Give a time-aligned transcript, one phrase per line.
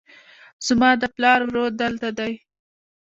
[0.65, 2.33] زما د پلار ورور دلته دی